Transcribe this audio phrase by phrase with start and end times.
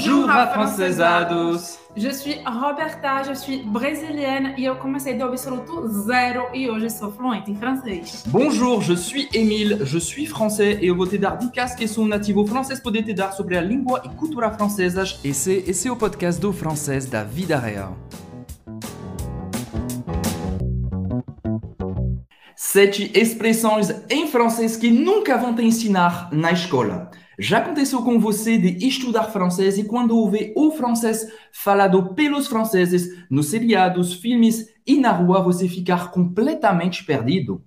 [0.00, 1.78] Bonjour, afrancesados!
[1.94, 7.12] Je suis Roberta, je suis brésilienne e eu comecei do absoluto zero e hoje sou
[7.12, 8.24] fluente em francês.
[8.28, 12.06] Bonjour, je suis Émile, je suis français e eu vou te dar dicas que sou
[12.06, 15.20] nativo francês poder te dar sobre a língua e cultura francesas.
[15.22, 17.94] Esse, esse é o podcast do francês da vida real.
[22.56, 27.10] Sete expressões em francês que nunca vão te ensinar na escola.
[27.42, 33.24] Já aconteceu com você de estudar francês e quando ouvir o francês falado pelos franceses
[33.30, 37.64] nos seriados, filmes e na rua você ficar completamente perdido?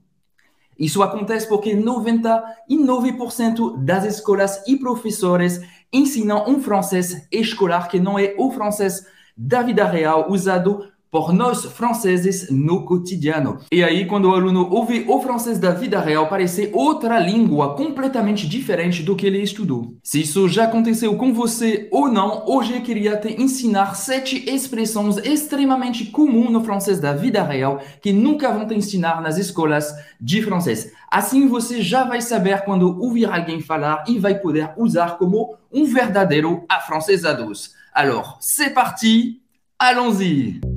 [0.78, 5.60] Isso acontece porque 99% das escolas e professores
[5.92, 11.66] ensinam um francês escolar que não é o francês da vida real usado por nós
[11.66, 13.60] franceses no cotidiano.
[13.72, 18.50] E aí, quando o aluno ouve o francês da vida real, parece outra língua completamente
[18.50, 19.96] diferente do que ele estudou.
[20.04, 25.18] Se isso já aconteceu com você ou não, hoje eu queria te ensinar sete expressões
[25.18, 30.42] extremamente comuns no francês da vida real que nunca vão te ensinar nas escolas de
[30.42, 30.92] francês.
[31.12, 35.86] Assim você já vai saber quando ouvir alguém falar e vai poder usar como um
[35.86, 37.76] verdadeiro afrancesados.
[37.94, 39.44] Alors, c'est parti,
[39.78, 40.73] allons-y!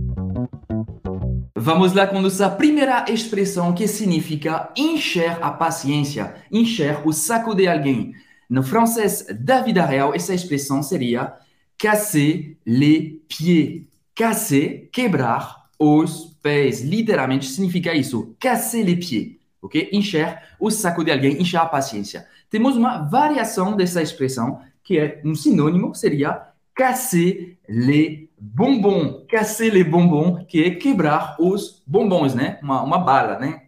[1.67, 7.67] Vamos lá com nossa primeira expressão que significa encher a paciência, encher o saco de
[7.67, 8.15] alguém.
[8.49, 11.35] No francês da vida real, essa expressão seria
[11.77, 13.83] casser les pieds.
[14.15, 16.83] Casser, quebrar os pés.
[16.83, 19.37] Literalmente significa isso, casser les pieds.
[19.61, 19.89] Ok?
[19.91, 22.29] Encher o saco de alguém, encher a paciência.
[22.49, 29.83] Temos uma variação dessa expressão, que é um sinônimo, seria casser les bombom, casser les
[29.83, 32.59] bonbons, que é quebrar os bombons, né?
[32.63, 33.63] Uma, uma bala, né?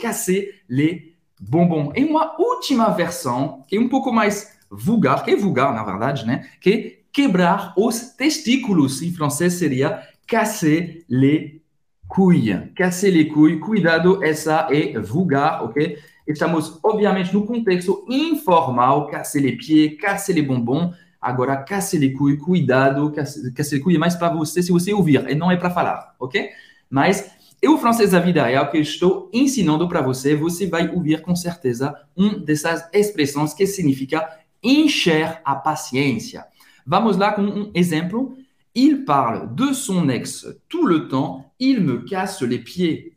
[0.00, 1.02] Casser les
[1.40, 1.92] bonbons.
[1.96, 6.24] E uma última versão, que é um pouco mais vulgar, que é vulgar, na verdade,
[6.24, 6.48] né?
[6.60, 9.02] Que é quebrar os testículos.
[9.02, 11.60] Em francês seria casser les
[12.06, 12.70] couilles.
[12.76, 13.60] Casser les couilles.
[13.60, 15.98] Cuidado, essa é vulgar, ok?
[16.28, 23.96] Estamos, obviamente, no contexto informal, casser les pieds, casser les bonbons, Agora, couilles, cuidado, couilles
[23.96, 26.50] é mais para você se você ouvir, e não é para falar, ok?
[26.90, 27.30] Mas
[27.62, 31.94] eu, francês da vida real, que estou ensinando para você, você vai ouvir com certeza
[32.16, 34.28] uma dessas expressões que significa
[34.60, 36.44] encher a paciência.
[36.84, 38.36] Vamos lá com um exemplo.
[38.74, 43.16] Il parle de son ex tout le temps, il me casse les pieds.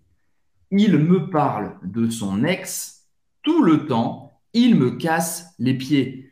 [0.69, 3.07] Il me parle de son ex
[3.41, 6.29] tout le temps, il me casse les pieds.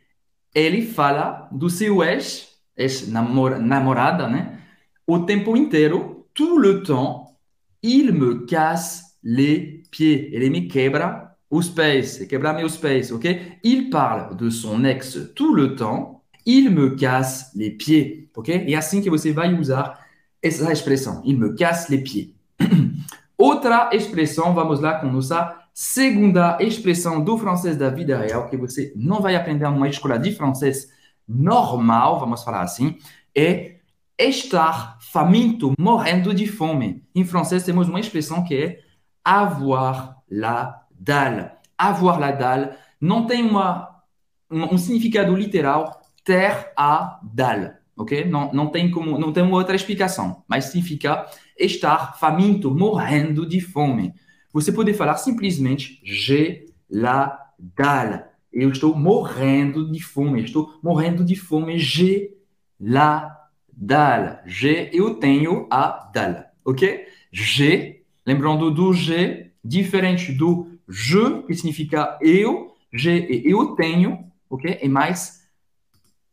[0.53, 4.59] Ele fala do seu ex, ex-namorada, né?
[5.05, 7.35] O tempo inteiro, tout le temps,
[7.81, 10.29] il me casse les pieds.
[10.31, 13.59] Ele me quebra os pés, quebra meus pés, ok?
[13.63, 18.65] Il parle de son ex tout le temps, il me casse les pieds, ok?
[18.67, 19.99] É assim que você vai usar
[20.41, 22.33] essa expressão, il me casse les pieds.
[23.37, 28.94] Outra expressão, vamos lá com nossa Segunda expressão do francês da vida real, que você
[28.95, 30.88] não vai aprender numa escola de francês
[31.28, 32.97] normal, vamos falar assim,
[33.35, 33.78] é
[34.17, 37.03] estar faminto, morrendo de fome.
[37.16, 38.79] Em francês temos uma expressão que é
[39.23, 41.50] avoir la dalle.
[41.75, 42.69] Avoir la dalle
[43.01, 44.03] não tem uma,
[44.51, 48.25] um significado literal ter a dalle, ok?
[48.25, 51.25] Não, não tem como, não tem outra explicação, mas significa
[51.57, 54.13] estar faminto, morrendo de fome.
[54.53, 58.23] Você pode falar simplesmente j'ai la dalle.
[58.51, 60.43] Eu estou morrendo de fome.
[60.43, 61.79] Estou morrendo de fome.
[61.79, 62.37] J'ai
[62.79, 64.37] la dalle.
[64.45, 66.45] J'ai, eu tenho a dalle.
[66.63, 67.07] Ok?
[67.31, 72.75] J'ai, lembrando do j'ai, diferente do je, que significa eu.
[72.93, 74.31] E eu tenho.
[74.47, 74.77] Ok?
[74.79, 75.47] É mais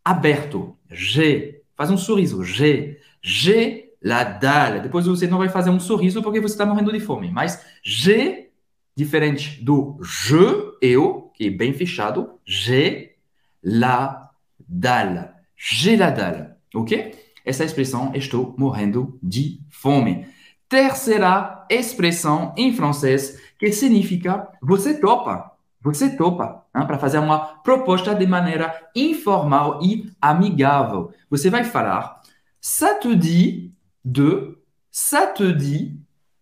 [0.04, 0.76] aberto.
[0.90, 1.62] J'ai.
[1.74, 2.44] Faz um sorriso.
[2.44, 3.00] J'ai.
[3.22, 4.80] J'ai la dalle.
[4.80, 7.30] Depois você não vai fazer um sorriso porque você está morrendo de fome.
[7.30, 8.50] Mas G,
[8.96, 13.16] diferente do je, eu, que é bem fechado, j'ai
[13.62, 15.30] la dalle.
[15.56, 16.50] J'ai la dalle.
[16.74, 17.14] Ok?
[17.44, 20.26] Essa expressão, estou morrendo de fome.
[20.68, 25.50] Terceira expressão em francês que significa você topa.
[25.82, 31.12] Você topa hein, para fazer uma proposta de maneira informal e amigável.
[31.30, 32.20] Você vai falar,
[32.60, 33.72] ça te dit
[34.04, 34.58] de,
[34.90, 35.98] ça te dit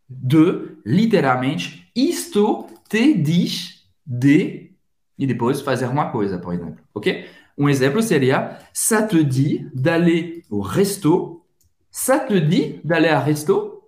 [0.09, 4.73] de, literalmente, isto te diz de,
[5.19, 7.27] e depois fazer uma coisa, por exemplo, ok?
[7.57, 11.45] Um exemplo seria, ça te dit d'aller au resto,
[11.91, 13.83] ça te dit d'aller au resto,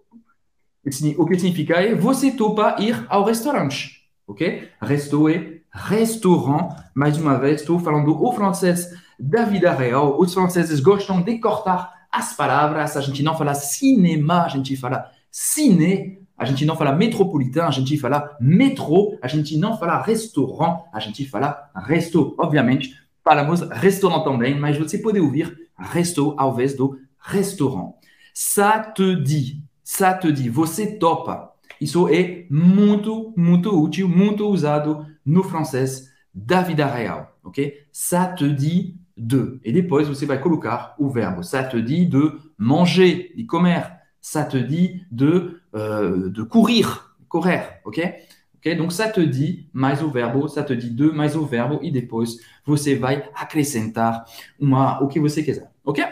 [1.19, 4.69] o que significa é você topa ir ao restaurante, ok?
[4.81, 10.19] Resto é restaurant, mais uma vez, estou falando o francês da vida real.
[10.19, 12.97] Os franceses gostam de cortar as palavras.
[12.97, 16.21] A gente não fala cinema, a gente fala cine.
[16.37, 19.19] A gente não fala metropolitain, a gente fala metrô.
[19.21, 22.35] A gente não fala restaurant, a gente fala resto.
[22.39, 27.95] Obviamente, falamos restaurant também, mas você pode ouvir resto ao invés do restaurant.
[28.33, 31.53] Ça te dit, ça te dit, você topa.
[31.81, 37.87] Isso é muito, muito útil, muito usado no francês da vida real, ok?
[37.93, 39.61] Ça te dit de.
[39.65, 41.43] Et depois você vai colocar o verbo.
[41.43, 43.83] Ça te dit de manger, de comer.
[44.21, 48.15] Ça te dit de, euh, de courir, correr, ok?
[48.57, 48.77] Ok?
[48.77, 51.91] Donc, ça te dit mais o verbo, ça te dit de mais o verbo e
[51.91, 54.25] depois você vai acrescentar
[54.59, 56.05] uma, o que você quiser, ok?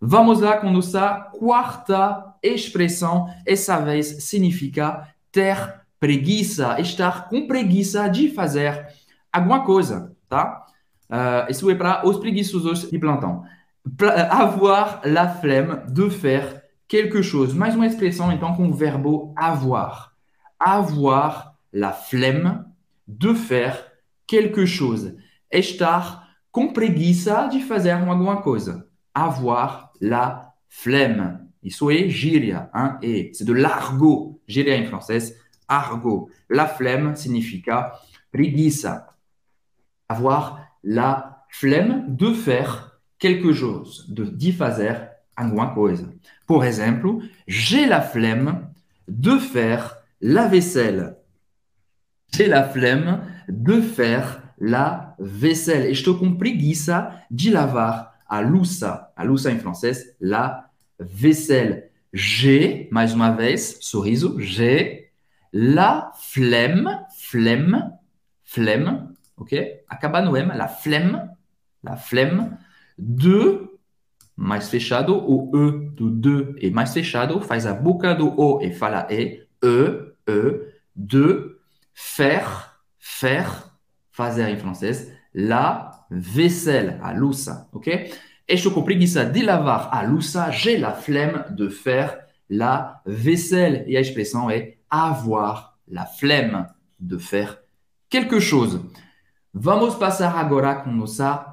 [0.00, 3.26] Vamos lá com nossa quarta expressão.
[3.46, 8.86] Essa vez significa ter preguiça, estar com preguiça de fazer
[9.32, 10.64] alguma coisa, tá?
[11.10, 13.44] Uh, isso é para os preguiçosos de plantão.
[14.30, 17.56] avoir la flemme de faire quelque chose.
[17.56, 20.12] Mais uma expressão, então, com o verbo avoir.
[20.58, 22.64] Avoir la flemme
[23.06, 23.76] de faire
[24.26, 25.16] quelque chose.
[25.50, 28.86] Estar com preguiça de fazer alguma coisa.
[29.14, 31.48] Avoir la flemme.
[31.62, 32.98] Isso é gíria, hein?
[33.02, 34.40] et c'est de l'argot.
[34.46, 35.34] Gíria em francês,
[35.66, 36.30] argot.
[36.48, 37.92] La flemme significa
[38.30, 39.08] preguiça.
[40.08, 44.94] Avoir la flemme de faire quelque chose, de d'y fazer
[45.36, 46.04] alguma coisa.
[46.46, 48.68] Por exemplo, j'ai la flemme
[49.06, 51.16] de faire la vaisselle.
[52.34, 55.90] J'ai la flemme de faire la vaisselle.
[55.90, 59.12] Estou com preguiça de lavar a louça.
[59.16, 61.90] A louça em francês, la vaisselle.
[62.12, 65.10] J'ai, mais uma vez, sorriso, j'ai
[65.52, 67.92] la flemme, flemme,
[68.44, 69.84] flemme, ok?
[69.88, 71.30] Acaba no M, la flemme,
[71.82, 72.58] la flemme
[72.98, 73.68] de,
[74.36, 79.06] mais fechado, o E do de é mais fechado, faz a boca O e fala
[79.10, 81.56] E, E, E, de
[81.94, 83.72] faire, faire,
[84.10, 88.12] fazer em francês, la vaisselle, a louça, ok?
[88.46, 92.18] Estou com preguiça de lavar a louça, j'ai la flemme de faire
[92.48, 93.84] la vaisselle.
[93.86, 96.66] E a expressão é avoir la flemme
[96.98, 97.58] de faire
[98.08, 98.80] quelque chose.
[99.52, 101.50] Vamos passar agora com nossa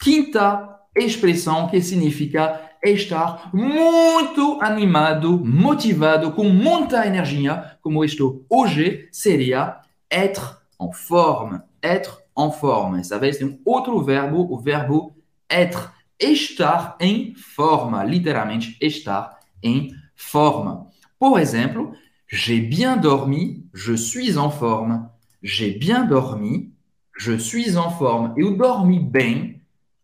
[0.00, 9.80] quinta expressão, que significa estar muito animado, motivado, com muita energia, como estou hoje, seria
[10.10, 11.60] être en forme.
[11.82, 13.00] Être en forme.
[13.00, 15.16] Essa vez tem um outro verbo, o verbo
[15.48, 15.90] être.
[16.18, 18.04] Estar em forma.
[18.04, 20.86] Literalmente, estar em forma.
[21.18, 21.92] Por exemplo,
[22.28, 25.08] j'ai bien dormi, je suis en forme.
[25.42, 26.72] J'ai bien dormi,
[27.16, 28.32] je suis en forme.
[28.36, 29.60] Eu dormi bem,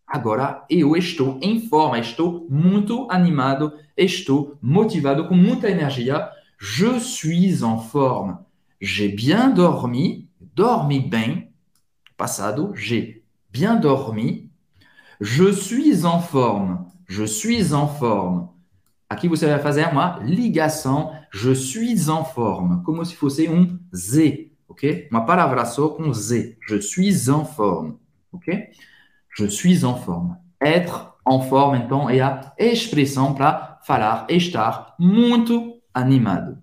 [0.07, 6.29] agora eu estou em forma, estou muito animado, estou motivado, com muita energia.
[6.57, 8.37] Je suis en forme.
[8.81, 11.49] J'ai bien dormi, dormi bem,
[12.17, 14.49] passado, j'ai bien dormi.
[15.21, 18.49] Je suis en forme, je suis en forme.
[19.09, 24.48] Aqui você vai fazer uma ligação, je suis en forme, como se fosse um Z,
[24.69, 25.07] ok?
[25.11, 26.57] Uma palavra só com Z.
[26.67, 27.99] Je suis en forme,
[28.31, 28.69] ok?
[29.35, 30.37] Je suis en forme.
[30.61, 36.57] Être en forme, então, é a expressão para falar estar muito animado.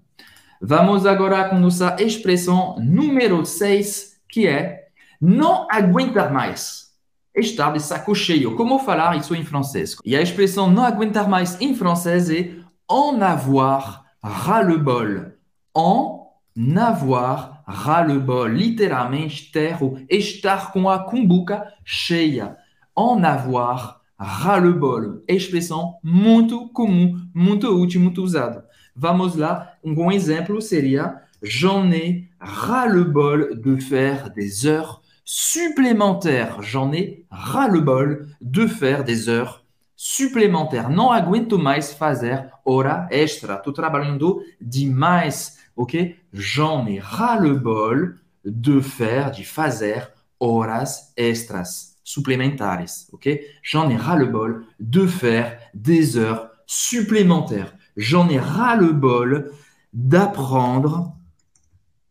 [0.61, 4.89] Vamos agora com nossa expressão número 6, que é
[5.21, 6.87] não aguentar mais.
[7.35, 8.57] Estar de saco cheio.
[8.57, 9.97] Como falar isso em francês?
[10.05, 12.55] E a expressão não aguentar mais em francês é
[12.91, 15.33] en avoir ras-le-bol.
[15.75, 16.33] En
[16.79, 18.47] avoir ras-le-bol.
[18.47, 22.57] Literalmente, ter ou estar com a cumbuca cheia.
[22.97, 25.23] En avoir ras-le-bol.
[25.29, 28.65] Expressão muito comum, muito útil, muito usada.
[28.95, 36.63] Vamos lá, um bom exemplo seria J'en ai ras-le-bol de faire des heures supplémentaires.
[36.63, 39.63] J'en ai ras-le-bol de faire des heures
[39.95, 40.89] supplémentaires.
[40.89, 43.55] Não aguento mais fazer hora extra.
[43.57, 45.97] Estou trabalhando demais, ok?
[46.33, 50.01] J'en ai ras-le-bol de faire, de fazer
[50.41, 53.29] horas extras supplémentaires, ok?
[53.63, 57.75] J'en ai ras-le-bol de faire des heures supplémentaires.
[57.97, 59.51] J'en ai ras-le-bol
[59.93, 61.15] d'apprendre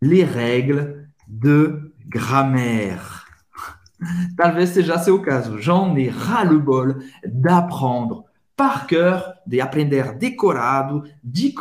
[0.02, 3.28] les règles de grammaire.
[4.38, 5.58] Talvez seja seu caso.
[5.58, 11.52] J'en ai ras-le-bol d'apprendre par cœur, de aprender decorado, de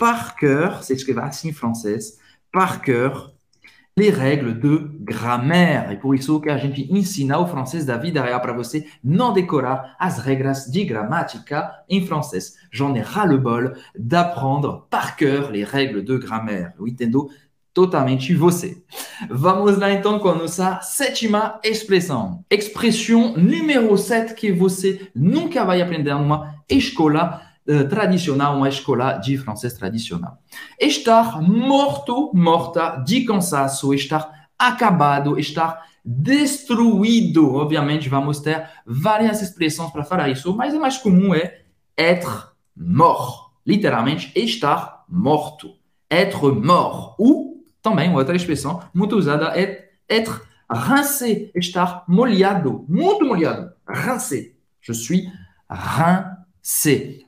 [0.00, 2.18] par cœur, c'est ce que va francês,
[2.50, 3.34] par cœur,
[3.98, 5.92] les règles de grammaire.
[5.92, 9.32] E por isso que a gente ensina o francês da vida real para você não
[9.32, 12.56] decorar as regras de gramática em francês.
[12.72, 16.72] J'en ai ras le bol d'apprendre par cœur les règles de grammaire.
[16.78, 17.28] Eu entendo
[17.74, 18.82] totalmente você.
[19.28, 22.42] Vamos lá então com a nossa sétima expressão.
[22.50, 29.38] Expressão número 7 que você nunca vai aprender numa escola uh, tradicional, uma escola de
[29.38, 30.38] francês tradicional.
[30.78, 37.54] Estar morto, morta de cansaço, estar acabado, estar destruído.
[37.54, 41.62] Obviamente, vamos ter várias expressões para falar isso, mas a mais comum é
[41.96, 43.50] être mort.
[43.64, 45.74] Literalmente, estar morto.
[46.10, 47.14] Être mort.
[47.18, 53.72] Ou, também, outra expressão muito usada é être rincé, estar molhado, muito molhado.
[53.88, 54.54] Rincé.
[54.80, 55.28] Je suis
[55.68, 56.39] rincé.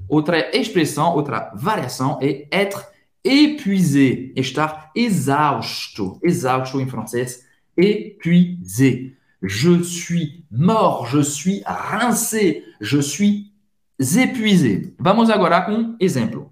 [0.09, 2.87] Outra expressão, outra variação é être
[3.25, 6.19] épuisé, estar exausto.
[6.23, 7.45] Exausto em francês,
[7.77, 9.17] épuisé.
[9.43, 13.53] Je suis mort, je suis rincé, je suis
[13.99, 14.95] épuisé.
[14.99, 16.51] Vamos agora com exemplo.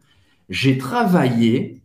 [0.49, 1.81] J'ai travaillé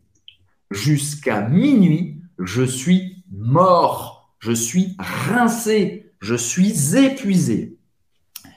[0.71, 7.77] jusqu'à minuit, je suis mort, je suis rincé, je suis épuisé.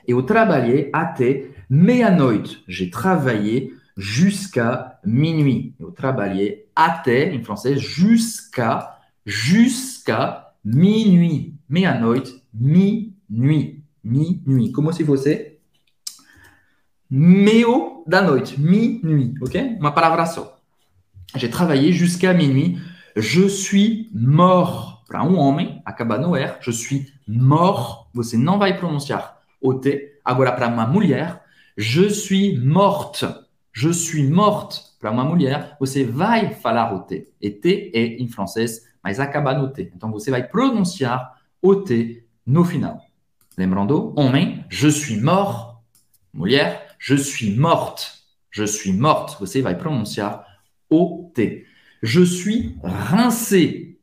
[0.07, 2.59] Et au trabalhei até meia-noite.
[2.67, 5.75] J'ai travaillé jusqu'à minuit.
[5.79, 11.55] Et au trabalhei até, en français, jusqu'à, jusqu'à minuit.
[11.69, 13.13] Meia-noite, minuit.
[14.03, 14.71] Minuit.
[14.71, 15.29] Como se fosse
[17.11, 19.77] Meio da noite, minuit, ok?
[19.79, 20.59] Uma palavra só.
[21.35, 22.77] J'ai travaillé jusqu'à minuit.
[23.15, 25.03] Je suis mort.
[25.07, 28.09] Para um homem, acaba no je suis mort.
[28.13, 30.19] Você não vai pronunciar o T.
[30.23, 31.41] Agora, para uma mulher,
[31.79, 33.25] je suis morte.
[33.71, 34.83] Je suis morte.
[34.99, 37.31] Para mulher, você vai falar o T.
[37.41, 39.89] E T é em francês, mas acaba no T.
[39.95, 43.01] Então, você vai pronunciar o T no final.
[43.57, 45.81] Lembrando, homem, je suis mort.
[46.33, 48.11] Mulher, je suis morte.
[48.51, 49.37] Je suis morte.
[49.39, 50.45] Você vai pronunciar
[50.89, 51.65] o T.
[52.03, 53.97] Je suis rincé.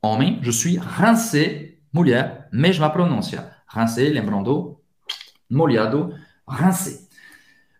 [0.00, 1.78] Homem, je suis rincé.
[1.92, 3.54] Mulher, mesma pronúncia.
[3.68, 4.80] Rincé, lembrando,
[5.50, 6.14] molhado,
[6.48, 7.01] rincé.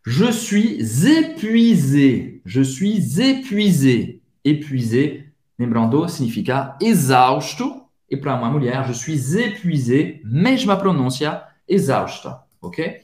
[0.05, 2.43] Je suis épuisé.
[2.45, 4.21] Je suis épuisé.
[4.45, 7.87] Épuisé, lembrando, significa exausto.
[8.11, 12.43] E para uma mulher, je suis épuisé, mesma pronúncia, exausta.
[12.61, 13.01] Ok?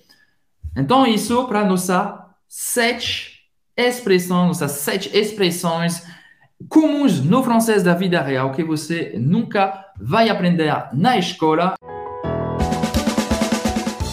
[0.76, 3.44] Então, isso para nossa sete
[3.76, 6.02] expressões, nossas sete expressões
[6.68, 11.74] comuns no francês da vida real que você nunca vai aprender na escola.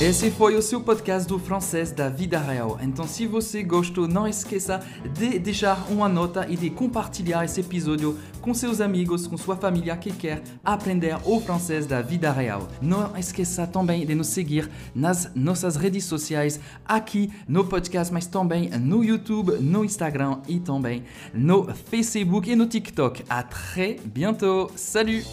[0.01, 2.77] Esse foi o seu podcast do francês da vida real.
[2.81, 4.85] Então, se você gostou, não esqueça
[5.17, 9.95] de deixar uma nota e de compartilhar esse episódio com seus amigos, com sua família
[9.95, 12.67] que quer aprender o francês da vida real.
[12.81, 18.69] Não esqueça também de nos seguir nas nossas redes sociais, aqui no podcast, mas também
[18.71, 23.23] no YouTube, no Instagram e também no Facebook e no TikTok.
[23.29, 24.69] À très bientôt.
[24.75, 25.25] Salut!